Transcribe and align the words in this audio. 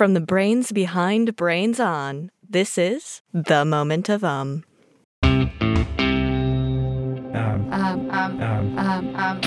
From 0.00 0.14
the 0.14 0.20
brains 0.22 0.72
behind 0.72 1.36
Brains 1.36 1.78
On, 1.78 2.30
this 2.48 2.78
is 2.78 3.20
The 3.34 3.66
Moment 3.66 4.08
of 4.08 4.24
Um. 4.24 4.64
Um, 5.22 5.60
Um, 7.70 8.10
um, 8.10 8.78
um, 8.78 9.14
um. 9.14 9.40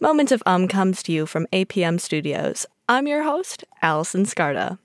Moment 0.00 0.32
of 0.32 0.42
Um 0.46 0.66
comes 0.66 1.02
to 1.02 1.12
you 1.12 1.26
from 1.26 1.46
APM 1.52 2.00
Studios. 2.00 2.64
I'm 2.88 3.06
your 3.06 3.22
host, 3.22 3.64
Allison 3.82 4.24
Scarda. 4.24 4.78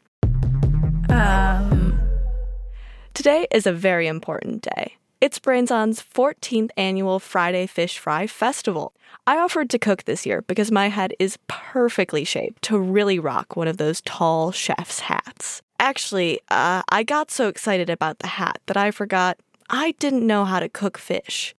Um, 1.07 1.97
Today 3.13 3.47
is 3.49 3.65
a 3.65 3.71
very 3.71 4.07
important 4.07 4.61
day. 4.61 4.97
It's 5.21 5.37
Brains 5.37 5.69
On's 5.69 6.01
14th 6.01 6.71
annual 6.75 7.19
Friday 7.19 7.67
Fish 7.67 7.99
Fry 7.99 8.25
Festival. 8.25 8.95
I 9.27 9.37
offered 9.37 9.69
to 9.69 9.77
cook 9.77 10.05
this 10.05 10.25
year 10.25 10.41
because 10.41 10.71
my 10.71 10.89
head 10.89 11.13
is 11.19 11.37
perfectly 11.45 12.23
shaped 12.23 12.63
to 12.63 12.79
really 12.79 13.19
rock 13.19 13.55
one 13.55 13.67
of 13.67 13.77
those 13.77 14.01
tall 14.01 14.51
chef's 14.51 15.01
hats. 15.01 15.61
Actually, 15.79 16.39
uh, 16.49 16.81
I 16.89 17.03
got 17.03 17.29
so 17.29 17.49
excited 17.49 17.87
about 17.87 18.17
the 18.17 18.29
hat 18.29 18.61
that 18.65 18.77
I 18.77 18.89
forgot 18.89 19.39
I 19.69 19.91
didn't 19.99 20.25
know 20.25 20.43
how 20.43 20.59
to 20.59 20.67
cook 20.67 20.97
fish. 20.97 21.53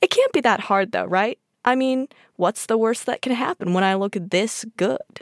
It 0.00 0.08
can't 0.08 0.32
be 0.32 0.40
that 0.40 0.60
hard 0.60 0.92
though, 0.92 1.04
right? 1.04 1.38
I 1.62 1.74
mean, 1.74 2.08
what's 2.36 2.64
the 2.64 2.78
worst 2.78 3.04
that 3.04 3.20
can 3.20 3.34
happen 3.34 3.74
when 3.74 3.84
I 3.84 3.96
look 3.96 4.16
this 4.18 4.64
good? 4.78 5.20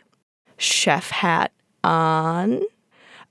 Chef 0.56 1.10
hat 1.10 1.50
on. 1.82 2.62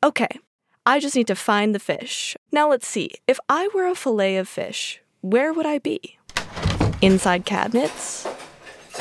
Okay, 0.04 0.42
I 0.84 1.00
just 1.00 1.16
need 1.16 1.28
to 1.28 1.36
find 1.36 1.76
the 1.76 1.80
fish. 1.80 2.36
Now 2.52 2.68
let's 2.68 2.88
see. 2.88 3.12
If 3.28 3.40
I 3.48 3.70
were 3.72 3.86
a 3.86 3.94
fillet 3.94 4.38
of 4.38 4.48
fish, 4.48 5.00
where 5.22 5.54
would 5.54 5.68
I 5.68 5.78
be? 5.78 6.18
Inside 7.04 7.46
cabinets? 7.46 8.28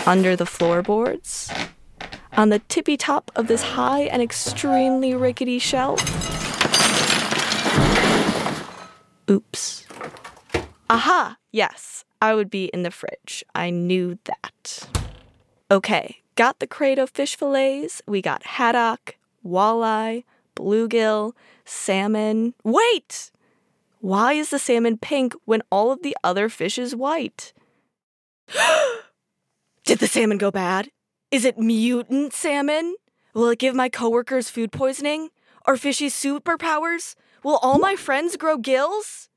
Under 0.05 0.37
the 0.37 0.45
floorboards? 0.45 1.51
On 2.37 2.51
the 2.51 2.59
tippy 2.59 2.99
top 2.99 3.31
of 3.35 3.47
this 3.47 3.63
high 3.63 4.03
and 4.03 4.21
extremely 4.21 5.15
rickety 5.15 5.59
shelf? 5.59 6.01
Oops. 9.31 9.87
Aha! 10.91 11.39
Yes, 11.51 12.05
I 12.21 12.35
would 12.35 12.51
be 12.51 12.67
in 12.67 12.83
the 12.83 12.91
fridge. 12.91 13.43
I 13.55 13.71
knew 13.71 14.19
that. 14.25 14.87
Okay, 15.71 16.19
got 16.35 16.59
the 16.59 16.67
crate 16.67 16.99
of 16.99 17.09
fish 17.09 17.37
fillets. 17.37 18.03
We 18.07 18.21
got 18.21 18.45
haddock, 18.45 19.17
walleye, 19.43 20.25
bluegill, 20.61 21.33
salmon. 21.65 22.55
Wait! 22.63 23.31
Why 24.01 24.35
is 24.35 24.51
the 24.51 24.59
salmon 24.59 24.97
pink 24.97 25.35
when 25.45 25.63
all 25.71 25.91
of 25.91 26.03
the 26.03 26.17
other 26.23 26.49
fish 26.49 26.79
is 26.79 26.95
white? 26.95 27.53
Did 29.85 29.99
the 29.99 30.07
salmon 30.07 30.39
go 30.39 30.51
bad? 30.51 30.91
Is 31.31 31.45
it 31.45 31.59
mutant 31.59 32.33
salmon? 32.33 32.97
Will 33.35 33.49
it 33.51 33.59
give 33.59 33.75
my 33.75 33.89
coworkers 33.89 34.51
food 34.51 34.73
poisoning? 34.73 35.31
Are 35.67 35.77
fishy 35.77 36.09
superpowers? 36.09 37.15
Will 37.45 37.59
all 37.59 37.79
my 37.79 37.95
friends 37.97 38.37
grow 38.37 38.57
gills? 38.57 39.29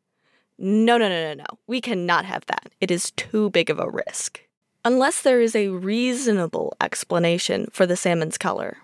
No, 0.58 0.98
no, 0.98 1.10
no, 1.10 1.34
no, 1.34 1.34
no. 1.34 1.60
We 1.68 1.82
cannot 1.82 2.26
have 2.26 2.46
that. 2.46 2.72
It 2.80 2.92
is 2.92 3.12
too 3.12 3.50
big 3.50 3.70
of 3.70 3.80
a 3.80 3.90
risk. 3.90 4.42
Unless 4.86 5.22
there 5.22 5.42
is 5.42 5.56
a 5.56 5.70
reasonable 5.70 6.76
explanation 6.82 7.68
for 7.72 7.86
the 7.86 7.96
salmon's 7.96 8.38
color. 8.38 8.78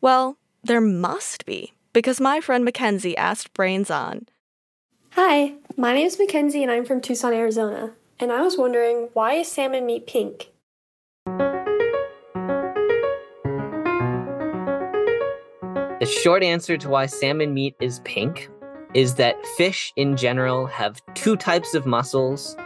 Well, 0.00 0.36
there 0.62 0.80
must 0.80 1.46
be, 1.46 1.72
because 1.92 2.20
my 2.20 2.40
friend 2.40 2.64
Mackenzie 2.64 3.16
asked 3.16 3.52
Brains 3.54 3.90
on. 3.90 4.26
Hi, 5.12 5.54
my 5.76 5.94
name 5.94 6.06
is 6.06 6.18
Mackenzie 6.18 6.62
and 6.62 6.70
I'm 6.70 6.84
from 6.84 7.00
Tucson, 7.00 7.32
Arizona. 7.32 7.92
And 8.18 8.30
I 8.30 8.42
was 8.42 8.58
wondering 8.58 9.08
why 9.12 9.34
is 9.34 9.48
salmon 9.50 9.86
meat 9.86 10.06
pink? 10.06 10.50
The 16.00 16.06
short 16.06 16.42
answer 16.42 16.76
to 16.76 16.88
why 16.88 17.06
salmon 17.06 17.52
meat 17.52 17.74
is 17.80 18.00
pink 18.04 18.48
is 18.94 19.14
that 19.14 19.44
fish 19.56 19.92
in 19.96 20.16
general 20.16 20.66
have 20.66 21.00
two 21.14 21.36
types 21.36 21.74
of 21.74 21.86
muscles 21.86 22.56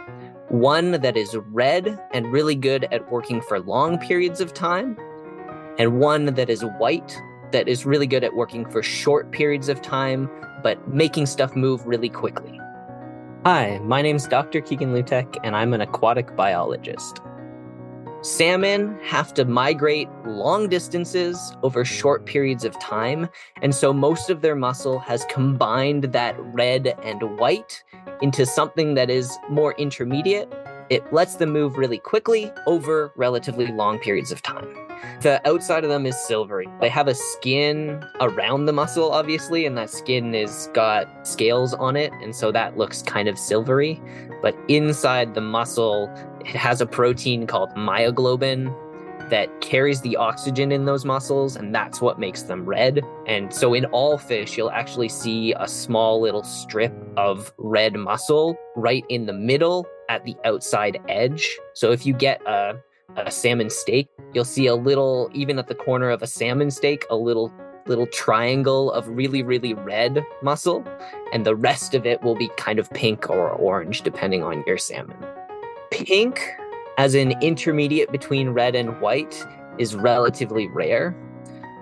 one 0.49 0.91
that 0.91 1.17
is 1.17 1.35
red 1.51 1.99
and 2.13 2.31
really 2.31 2.55
good 2.55 2.85
at 2.91 3.11
working 3.11 3.41
for 3.41 3.59
long 3.59 3.97
periods 3.97 4.39
of 4.39 4.53
time, 4.53 4.95
and 5.79 5.99
one 5.99 6.25
that 6.25 6.51
is 6.51 6.63
white 6.77 7.19
that 7.51 7.67
is 7.67 7.85
really 7.85 8.07
good 8.07 8.23
at 8.23 8.35
working 8.35 8.69
for 8.69 8.81
short 8.83 9.31
periods 9.31 9.69
of 9.69 9.81
time, 9.81 10.29
but 10.63 10.87
making 10.87 11.25
stuff 11.25 11.55
move 11.55 11.85
really 11.85 12.09
quickly. 12.09 12.59
Hi, 13.45 13.79
my 13.83 14.01
name's 14.01 14.27
Dr. 14.27 14.61
Keegan 14.61 14.93
Lutek, 14.93 15.37
and 15.43 15.55
I'm 15.55 15.73
an 15.73 15.81
aquatic 15.81 16.35
biologist. 16.35 17.21
Salmon 18.21 18.97
have 19.03 19.35
to 19.35 19.45
migrate 19.45 20.09
long 20.25 20.67
distances 20.67 21.55
over 21.61 21.85
short 21.85 22.25
periods 22.25 22.65
of 22.65 22.79
time, 22.79 23.29
and 23.61 23.75
so 23.75 23.93
most 23.93 24.31
of 24.31 24.41
their 24.41 24.55
muscle 24.55 24.97
has 24.97 25.25
combined 25.29 26.05
that 26.05 26.35
red 26.39 26.97
and 27.03 27.37
white 27.37 27.83
into 28.23 28.47
something 28.47 28.95
that 28.95 29.11
is 29.11 29.37
more 29.47 29.73
intermediate. 29.73 30.51
It 30.89 31.11
lets 31.11 31.35
them 31.35 31.51
move 31.51 31.77
really 31.77 31.97
quickly 31.97 32.51
over 32.67 33.11
relatively 33.15 33.67
long 33.67 33.99
periods 33.99 34.31
of 34.31 34.41
time. 34.41 34.67
The 35.21 35.41
outside 35.47 35.83
of 35.83 35.89
them 35.89 36.05
is 36.05 36.17
silvery. 36.17 36.67
They 36.79 36.89
have 36.89 37.07
a 37.07 37.15
skin 37.15 38.03
around 38.21 38.65
the 38.65 38.73
muscle, 38.73 39.11
obviously, 39.11 39.65
and 39.65 39.77
that 39.77 39.89
skin 39.89 40.35
is 40.35 40.69
got 40.73 41.27
scales 41.27 41.73
on 41.73 41.95
it, 41.95 42.11
and 42.21 42.35
so 42.35 42.51
that 42.51 42.77
looks 42.77 43.01
kind 43.01 43.27
of 43.27 43.37
silvery. 43.37 44.01
But 44.41 44.55
inside 44.67 45.33
the 45.33 45.41
muscle, 45.41 46.09
it 46.41 46.55
has 46.55 46.81
a 46.81 46.85
protein 46.85 47.47
called 47.47 47.71
myoglobin 47.71 48.73
that 49.29 49.49
carries 49.61 50.01
the 50.01 50.15
oxygen 50.15 50.71
in 50.71 50.85
those 50.85 51.03
muscles, 51.03 51.55
and 51.55 51.73
that's 51.73 51.99
what 51.99 52.19
makes 52.19 52.43
them 52.43 52.65
red. 52.65 53.01
And 53.25 53.53
so, 53.53 53.73
in 53.73 53.85
all 53.85 54.17
fish, 54.17 54.57
you'll 54.57 54.71
actually 54.71 55.09
see 55.09 55.53
a 55.57 55.67
small 55.67 56.21
little 56.21 56.43
strip 56.43 56.93
of 57.17 57.51
red 57.57 57.95
muscle 57.95 58.55
right 58.75 59.03
in 59.09 59.25
the 59.25 59.33
middle 59.33 59.87
at 60.09 60.23
the 60.23 60.35
outside 60.45 60.99
edge. 61.07 61.57
So, 61.73 61.91
if 61.91 62.05
you 62.05 62.13
get 62.13 62.41
a, 62.45 62.77
a 63.15 63.31
salmon 63.31 63.69
steak, 63.69 64.09
you'll 64.33 64.45
see 64.45 64.67
a 64.67 64.75
little, 64.75 65.29
even 65.33 65.59
at 65.59 65.67
the 65.67 65.75
corner 65.75 66.09
of 66.09 66.21
a 66.21 66.27
salmon 66.27 66.71
steak, 66.71 67.05
a 67.09 67.15
little 67.15 67.51
little 67.87 68.07
triangle 68.07 68.91
of 68.93 69.07
really 69.07 69.43
really 69.43 69.75
red 69.75 70.25
muscle 70.41 70.83
and 71.31 71.45
the 71.45 71.55
rest 71.55 71.93
of 71.93 72.03
it 72.03 72.19
will 72.23 72.33
be 72.33 72.49
kind 72.57 72.79
of 72.79 72.89
pink 72.93 73.29
or 73.29 73.51
orange 73.51 74.01
depending 74.01 74.41
on 74.41 74.63
your 74.65 74.75
salmon 74.75 75.15
pink 75.91 76.55
as 76.97 77.15
an 77.15 77.33
intermediate 77.41 78.11
between 78.11 78.49
red 78.49 78.75
and 78.75 78.99
white 79.01 79.45
is 79.77 79.95
relatively 79.95 80.67
rare. 80.67 81.15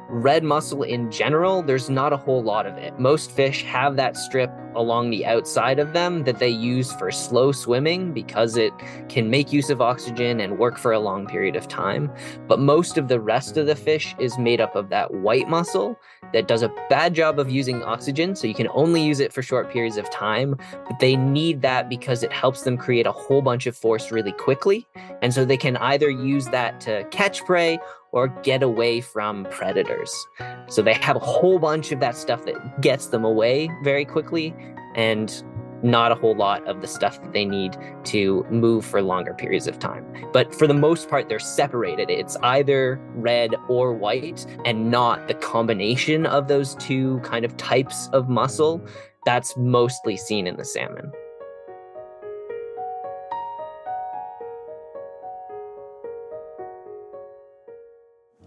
Red 0.10 0.44
muscle 0.44 0.84
in 0.84 1.10
general, 1.10 1.64
there's 1.64 1.90
not 1.90 2.14
a 2.14 2.18
whole 2.18 2.44
lot 2.44 2.66
of 2.66 2.78
it. 2.78 3.00
Most 3.00 3.32
fish 3.32 3.64
have 3.64 3.96
that 3.96 4.18
strip 4.18 4.52
along 4.76 5.10
the 5.10 5.26
outside 5.26 5.80
of 5.80 5.94
them 5.94 6.24
that 6.24 6.40
they 6.40 6.50
use 6.50 6.92
for 6.94 7.12
slow 7.12 7.52
swimming 7.52 8.12
because 8.12 8.58
it 8.58 8.74
can 9.08 9.30
make 9.30 9.54
use 9.54 9.70
of 9.70 9.82
oxygen 9.82 10.40
and 10.40 10.58
work 10.58 10.78
for 10.78 10.92
a 10.92 11.00
long 11.00 11.26
period 11.26 11.56
of 11.56 11.68
time. 11.68 12.12
But 12.48 12.60
most 12.60 12.98
of 12.98 13.08
the 13.08 13.20
rest 13.20 13.58
of 13.58 13.66
the 13.66 13.76
fish 13.76 14.16
is 14.20 14.38
made 14.38 14.60
up 14.60 14.76
of 14.76 14.90
that 14.90 15.14
white 15.14 15.48
muscle 15.48 16.00
that 16.34 16.48
does 16.48 16.64
a 16.64 16.74
bad 16.90 17.14
job 17.14 17.40
of 17.40 17.50
using 17.50 17.84
oxygen, 17.84 18.36
so 18.36 18.48
you 18.48 18.56
can 18.56 18.68
only 18.70 19.04
use 19.04 19.20
it 19.20 19.32
for 19.32 19.42
short 19.42 19.72
periods 19.72 19.98
of 19.98 20.10
time. 20.10 20.58
But 20.88 21.00
they 21.00 21.16
need 21.16 21.62
that 21.62 21.90
because 21.90 22.24
it 22.24 22.34
helps 22.34 22.64
them 22.64 22.78
create 22.78 23.06
a 23.06 23.12
whole 23.12 23.42
bunch 23.42 23.68
of 23.68 23.78
force 23.78 24.12
really 24.12 24.34
quickly. 24.34 24.88
And 25.22 25.34
so 25.34 25.46
they 25.46 25.58
can 25.58 25.78
either 25.78 26.10
use 26.10 26.48
that 26.48 26.82
to 26.82 27.04
catch 27.12 27.46
prey 27.46 27.80
or 28.14 28.30
get 28.44 28.64
away 28.64 29.02
from 29.02 29.46
predators. 29.52 30.28
So 30.70 30.82
they 30.82 30.94
have 30.94 31.18
a 31.18 31.20
whole 31.20 31.60
bunch 31.60 31.92
of 31.92 32.00
that 32.00 32.16
stuff 32.16 32.46
that 32.46 32.82
gets 32.82 33.08
them 33.08 33.26
away 33.26 33.70
very 33.84 34.06
quickly 34.06 34.56
and 34.96 35.44
not 35.84 36.14
a 36.14 36.16
whole 36.16 36.36
lot 36.36 36.66
of 36.66 36.80
the 36.80 36.88
stuff 36.88 37.22
that 37.22 37.34
they 37.34 37.44
need 37.44 37.76
to 38.06 38.46
move 38.50 38.86
for 38.86 39.02
longer 39.02 39.34
periods 39.34 39.68
of 39.68 39.80
time. 39.80 40.06
But 40.32 40.56
for 40.56 40.66
the 40.66 40.74
most 40.74 41.10
part, 41.10 41.28
they're 41.28 41.40
separated. 41.40 42.10
It's 42.10 42.38
either 42.38 43.02
red 43.16 43.54
or 43.68 43.94
white 43.94 44.46
and 44.64 44.90
not 44.90 45.28
the 45.28 45.34
combination 45.34 46.26
of 46.26 46.48
those 46.48 46.76
two 46.76 47.20
kind 47.20 47.44
of 47.44 47.58
types 47.58 48.08
of 48.14 48.30
muscle 48.30 48.82
that's 49.26 49.58
mostly 49.58 50.16
seen 50.16 50.48
in 50.48 50.56
the 50.56 50.66
salmon. 50.66 51.12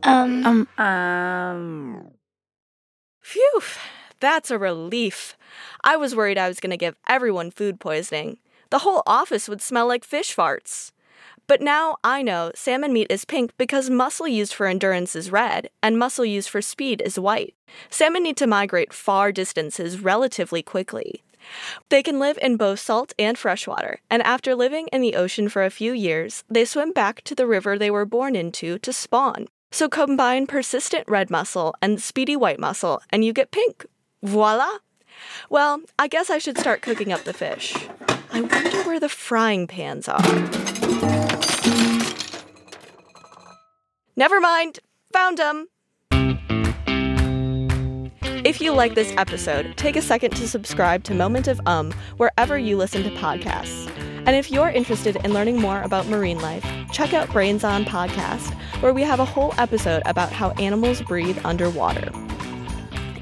Um, 0.06 0.47
um, 0.47 0.85
um, 0.85 2.11
Phew, 3.20 3.61
that's 4.20 4.53
a 4.53 4.58
relief. 4.58 5.37
I 5.82 5.97
was 5.97 6.14
worried 6.14 6.38
I 6.38 6.47
was 6.47 6.61
going 6.61 6.70
to 6.70 6.76
give 6.76 6.94
everyone 7.08 7.50
food 7.50 7.81
poisoning. 7.81 8.38
The 8.70 8.81
whole 8.81 9.03
office 9.05 9.49
would 9.49 9.61
smell 9.61 9.88
like 9.88 10.05
fish 10.05 10.35
farts. 10.35 10.93
But 11.49 11.61
now 11.61 11.97
I 12.05 12.23
know 12.23 12.53
salmon 12.55 12.93
meat 12.93 13.08
is 13.11 13.25
pink 13.25 13.53
because 13.56 13.91
muscle 13.91 14.29
used 14.29 14.55
for 14.55 14.67
endurance 14.67 15.17
is 15.17 15.31
red 15.31 15.70
and 15.82 15.99
muscle 15.99 16.25
used 16.25 16.49
for 16.49 16.62
speed 16.62 17.03
is 17.05 17.19
white. 17.19 17.55
Salmon 17.91 18.23
need 18.23 18.37
to 18.38 18.47
migrate 18.47 18.93
far 18.93 19.32
distances 19.32 20.00
relatively 20.00 20.62
quickly. 20.62 21.23
They 21.88 22.03
can 22.03 22.19
live 22.19 22.38
in 22.43 22.56
both 22.56 22.81
salt 22.81 23.12
and 23.19 23.38
freshwater, 23.38 24.00
and 24.11 24.23
after 24.23 24.56
living 24.56 24.88
in 24.88 25.00
the 25.00 25.14
ocean 25.14 25.49
for 25.49 25.64
a 25.64 25.70
few 25.70 25.93
years, 25.93 26.43
they 26.50 26.64
swim 26.64 26.93
back 26.93 27.23
to 27.23 27.37
the 27.37 27.47
river 27.47 27.79
they 27.79 27.91
were 27.91 28.05
born 28.05 28.35
into 28.35 28.79
to 28.81 28.93
spawn. 28.93 29.47
So 29.71 29.89
combine 29.89 30.47
persistent 30.47 31.05
red 31.09 31.31
muscle 31.31 31.75
and 31.83 32.01
speedy 32.01 32.37
white 32.37 32.59
muscle, 32.59 33.03
and 33.11 33.25
you 33.25 33.33
get 33.33 33.51
pink. 33.51 33.87
Voila! 34.23 34.79
Well, 35.51 35.83
I 35.99 36.09
guess 36.09 36.31
I 36.31 36.39
should 36.39 36.59
start 36.59 36.83
cooking 36.83 37.13
up 37.13 37.25
the 37.25 37.33
fish. 37.33 37.75
I 38.33 38.41
wonder 38.41 38.83
where 38.83 39.01
the 39.01 39.09
frying 39.09 39.67
pans 39.67 40.09
are. 40.09 40.21
Never 44.17 44.41
mind, 44.41 44.81
found 45.13 45.39
them. 45.39 45.69
If 48.45 48.61
you 48.61 48.73
like 48.73 48.95
this 48.95 49.13
episode, 49.17 49.77
take 49.77 49.97
a 49.97 50.03
second 50.03 50.37
to 50.37 50.47
subscribe 50.47 51.03
to 51.05 51.15
Moment 51.15 51.49
of 51.49 51.61
Um 51.67 51.93
wherever 52.17 52.57
you 52.59 52.77
listen 52.77 53.03
to 53.03 53.11
podcasts. 53.11 53.91
And 54.26 54.34
if 54.34 54.50
you're 54.50 54.69
interested 54.69 55.17
in 55.25 55.32
learning 55.32 55.61
more 55.61 55.81
about 55.82 56.08
marine 56.08 56.40
life, 56.40 56.67
check 56.93 57.14
out 57.14 57.32
Brains 57.32 57.62
On 57.62 57.84
Podcast, 57.84 58.52
where 58.82 58.93
we 58.93 59.02
have 59.02 59.20
a 59.20 59.25
whole 59.25 59.55
episode 59.56 60.02
about 60.05 60.32
how 60.32 60.50
animals 60.52 61.00
breathe 61.00 61.38
underwater. 61.44 62.11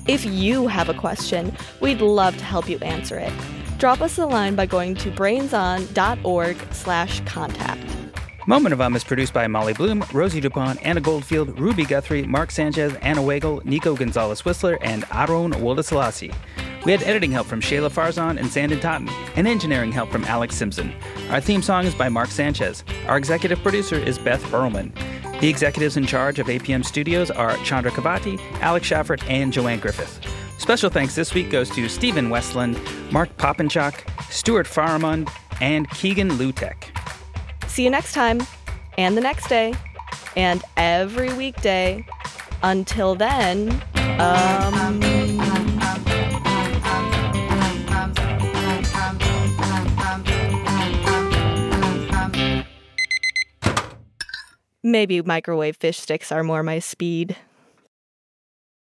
If 0.09 0.25
you 0.25 0.67
have 0.67 0.89
a 0.89 0.95
question, 0.95 1.55
we'd 1.81 2.01
love 2.01 2.37
to 2.39 2.45
help 2.45 2.71
you 2.71 2.79
answer 2.79 3.19
it. 3.19 3.33
Drop 3.79 4.01
us 4.01 4.17
a 4.17 4.25
line 4.25 4.55
by 4.55 4.65
going 4.65 4.95
to 4.97 5.11
brainson.org 5.11 6.57
slash 6.73 7.21
contact. 7.21 7.85
Moment 8.47 8.73
of 8.73 8.81
Um 8.81 8.97
is 8.97 9.05
produced 9.05 9.33
by 9.33 9.47
Molly 9.47 9.73
Bloom, 9.73 10.05
Rosie 10.13 10.41
Dupont, 10.41 10.79
Anna 10.83 11.01
Goldfield, 11.01 11.59
Ruby 11.59 11.85
Guthrie, 11.85 12.25
Marc 12.25 12.51
Sanchez, 12.51 12.95
Anna 12.97 13.23
Weggel, 13.23 13.65
Nico 13.65 13.95
Gonzalez 13.95 14.43
Wisler, 14.43 14.77
and 14.83 15.05
Aron 15.13 15.53
Woldeslassie. 15.53 16.35
We 16.85 16.93
had 16.93 17.03
editing 17.03 17.33
help 17.33 17.47
from 17.47 17.63
Shahla 17.63 17.91
Farzan 17.91 18.39
and 18.39 18.49
Sanden 18.49 18.79
Totten, 18.79 19.09
and 19.37 19.49
engineering 19.49 19.91
help 19.91 20.11
from 20.11 20.25
Alex 20.25 20.55
Simpson. 20.55 20.93
Our 21.31 21.41
theme 21.41 21.63
song 21.63 21.87
is 21.87 21.95
by 21.95 22.11
Marc 22.11 22.31
Sanchez. 22.31 22.85
Our 23.07 23.17
executive 23.17 23.59
producer 23.63 23.97
is 23.97 24.19
Beth 24.19 24.43
Earlman. 24.45 24.93
The 25.41 25.49
executives 25.49 25.97
in 25.97 26.07
charge 26.07 26.39
of 26.39 26.47
APM 26.47 26.85
Studios 26.85 27.31
are 27.31 27.57
Chandra 27.59 27.91
Kavati, 27.91 28.39
Alex 28.61 28.89
Schaffert, 28.89 29.23
and 29.31 29.53
Joanne 29.53 29.81
Griffith. 29.81 30.21
Special 30.59 30.91
thanks 30.91 31.15
this 31.15 31.33
week 31.33 31.51
goes 31.51 31.71
to 31.71 31.89
Stephen 31.89 32.29
Westland, 32.29 32.79
Mark 33.11 33.35
Poppinchuk, 33.39 33.95
Stuart 34.31 34.67
Faramund, 34.67 35.31
and 35.63 35.89
Keegan 35.91 36.31
Lutek. 36.33 36.97
See 37.67 37.85
you 37.85 37.91
next 37.91 38.13
time, 38.13 38.43
and 38.99 39.17
the 39.17 39.23
next 39.23 39.49
day, 39.49 39.75
and 40.37 40.63
every 40.77 41.33
weekday. 41.33 42.07
Until 42.63 43.15
then, 43.15 43.83
um. 44.19 45.24
Maybe 54.87 55.23
microwave 55.23 55.77
fish 55.77 55.99
sticks 55.99 56.31
are 56.31 56.45
more 56.45 56.63
my 56.63 56.79
speed. 56.79 57.37